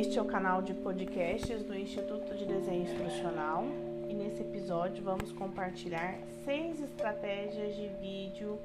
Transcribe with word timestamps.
Este 0.00 0.18
é 0.18 0.22
o 0.22 0.24
canal 0.24 0.62
de 0.62 0.72
podcasts 0.72 1.62
do 1.62 1.76
Instituto 1.76 2.34
de 2.34 2.46
Desenho 2.46 2.84
Instrucional 2.84 3.66
e 4.08 4.14
nesse 4.14 4.40
episódio 4.40 5.04
vamos 5.04 5.30
compartilhar 5.30 6.14
seis 6.42 6.80
estratégias 6.80 7.76
de 7.76 7.86
vídeo 8.00 8.58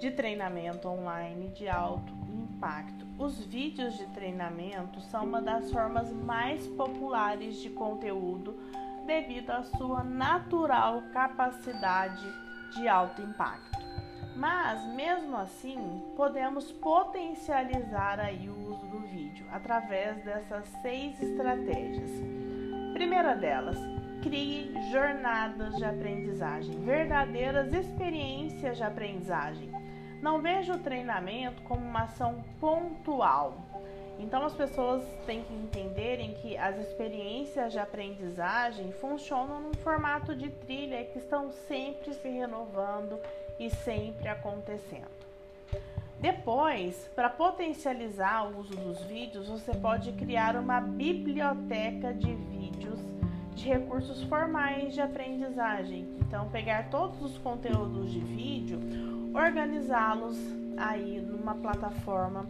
de 0.00 0.10
treinamento 0.10 0.88
online 0.88 1.50
de 1.50 1.68
alto 1.68 2.12
impacto. 2.28 3.06
Os 3.16 3.38
vídeos 3.44 3.96
de 3.96 4.04
treinamento 4.06 5.00
são 5.02 5.22
uma 5.22 5.40
das 5.40 5.70
formas 5.70 6.10
mais 6.10 6.66
populares 6.66 7.58
de 7.58 7.70
conteúdo 7.70 8.58
devido 9.06 9.50
à 9.50 9.62
sua 9.62 10.02
natural 10.02 11.04
capacidade 11.12 12.26
de 12.72 12.88
alto 12.88 13.22
impacto. 13.22 13.78
Mas 14.34 14.84
mesmo 14.94 15.36
assim, 15.36 16.02
podemos 16.16 16.72
potencializar 16.72 18.18
aí 18.18 18.48
o 18.48 18.72
uso 18.72 18.84
do 18.86 18.98
vídeo 19.00 19.46
através 19.52 20.22
dessas 20.24 20.66
seis 20.82 21.20
estratégias. 21.22 22.10
Primeira 22.92 23.36
delas, 23.36 23.78
crie 24.22 24.74
jornadas 24.90 25.76
de 25.76 25.84
aprendizagem, 25.84 26.84
verdadeiras 26.84 27.72
experiências 27.72 28.76
de 28.76 28.82
aprendizagem. 28.82 29.70
Não 30.20 30.40
veja 30.40 30.74
o 30.74 30.78
treinamento 30.78 31.62
como 31.62 31.86
uma 31.86 32.02
ação 32.02 32.42
pontual. 32.58 33.54
Então 34.18 34.44
as 34.44 34.54
pessoas 34.54 35.04
têm 35.26 35.42
que 35.42 35.52
entenderem 35.52 36.34
que 36.34 36.56
as 36.56 36.76
experiências 36.78 37.72
de 37.72 37.78
aprendizagem 37.78 38.92
funcionam 38.92 39.60
num 39.60 39.74
formato 39.74 40.34
de 40.34 40.50
trilha 40.50 41.04
que 41.04 41.18
estão 41.18 41.50
sempre 41.50 42.14
se 42.14 42.28
renovando 42.28 43.18
e 43.58 43.70
sempre 43.70 44.28
acontecendo. 44.28 45.14
Depois, 46.20 47.10
para 47.14 47.28
potencializar 47.28 48.46
o 48.46 48.60
uso 48.60 48.74
dos 48.76 49.02
vídeos, 49.02 49.48
você 49.48 49.74
pode 49.74 50.12
criar 50.12 50.56
uma 50.56 50.80
biblioteca 50.80 52.14
de 52.14 52.32
vídeos 52.34 52.98
de 53.54 53.68
recursos 53.68 54.22
formais 54.24 54.94
de 54.94 55.00
aprendizagem. 55.00 56.08
Então, 56.20 56.48
pegar 56.50 56.88
todos 56.88 57.22
os 57.22 57.38
conteúdos 57.38 58.10
de 58.10 58.20
vídeo, 58.20 58.80
organizá-los 59.34 60.38
aí 60.76 61.20
numa 61.20 61.54
plataforma 61.54 62.46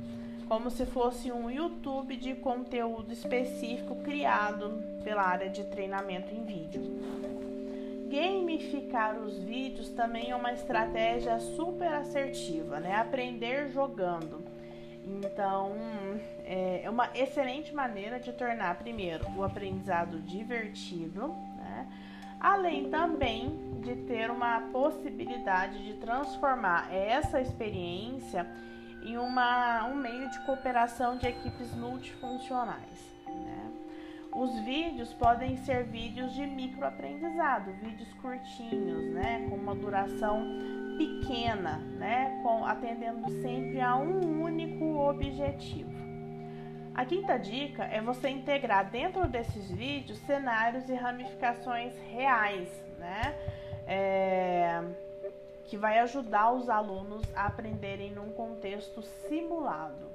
como 0.48 0.70
se 0.70 0.84
fosse 0.86 1.32
um 1.32 1.50
YouTube 1.50 2.16
de 2.16 2.34
conteúdo 2.34 3.12
específico 3.12 3.96
criado 3.96 4.82
pela 5.02 5.22
área 5.22 5.48
de 5.48 5.64
treinamento 5.64 6.32
em 6.34 6.44
vídeo. 6.44 6.82
Gamificar 8.14 9.18
os 9.18 9.36
vídeos 9.38 9.88
também 9.88 10.30
é 10.30 10.36
uma 10.36 10.52
estratégia 10.52 11.40
super 11.40 11.92
assertiva, 11.92 12.78
né? 12.78 12.94
Aprender 12.94 13.68
jogando. 13.70 14.40
Então, 15.04 15.72
é 16.44 16.88
uma 16.88 17.10
excelente 17.12 17.74
maneira 17.74 18.20
de 18.20 18.32
tornar, 18.32 18.78
primeiro, 18.78 19.26
o 19.36 19.42
aprendizado 19.42 20.20
divertido, 20.20 21.28
né? 21.56 21.88
além 22.38 22.88
também 22.88 23.80
de 23.82 23.96
ter 23.96 24.30
uma 24.30 24.60
possibilidade 24.72 25.84
de 25.84 25.94
transformar 25.94 26.94
essa 26.94 27.40
experiência 27.40 28.46
em 29.02 29.18
uma, 29.18 29.86
um 29.86 29.96
meio 29.96 30.30
de 30.30 30.38
cooperação 30.46 31.18
de 31.18 31.26
equipes 31.26 31.74
multifuncionais. 31.74 33.12
Né? 33.26 33.72
Os 34.34 34.58
vídeos 34.60 35.12
podem 35.14 35.56
ser 35.58 35.84
vídeos 35.84 36.34
de 36.34 36.44
microaprendizado, 36.46 37.72
vídeos 37.74 38.12
curtinhos, 38.14 39.04
né? 39.12 39.46
com 39.48 39.56
uma 39.56 39.74
duração 39.74 40.44
pequena, 40.98 41.78
né? 41.98 42.40
com, 42.42 42.64
atendendo 42.64 43.30
sempre 43.40 43.80
a 43.80 43.96
um 43.96 44.42
único 44.42 44.98
objetivo. 44.98 45.92
A 46.94 47.04
quinta 47.04 47.36
dica 47.36 47.84
é 47.84 48.00
você 48.00 48.28
integrar 48.28 48.90
dentro 48.90 49.26
desses 49.28 49.70
vídeos 49.70 50.18
cenários 50.20 50.88
e 50.88 50.94
ramificações 50.94 51.92
reais, 52.10 52.68
né? 52.98 53.34
É 53.86 54.82
que 55.64 55.76
vai 55.76 55.98
ajudar 56.00 56.52
os 56.52 56.68
alunos 56.68 57.22
a 57.34 57.46
aprenderem 57.46 58.12
num 58.12 58.30
contexto 58.32 59.02
simulado. 59.02 60.12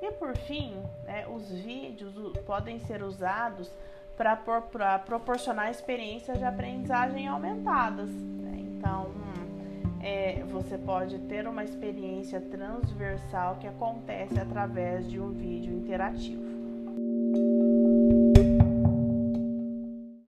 E 0.00 0.12
por 0.12 0.36
fim, 0.36 0.74
né, 1.04 1.26
os 1.28 1.50
vídeos 1.50 2.14
podem 2.44 2.78
ser 2.80 3.02
usados 3.02 3.70
para 4.16 4.98
proporcionar 4.98 5.70
experiências 5.70 6.38
de 6.38 6.44
aprendizagem 6.44 7.26
aumentadas. 7.26 8.08
Né? 8.10 8.58
Então, 8.60 9.12
é, 10.02 10.44
você 10.44 10.78
pode 10.78 11.18
ter 11.20 11.48
uma 11.48 11.64
experiência 11.64 12.40
transversal 12.40 13.56
que 13.56 13.66
acontece 13.66 14.38
através 14.38 15.08
de 15.08 15.20
um 15.20 15.32
vídeo 15.32 15.72
interativo. 15.72 16.45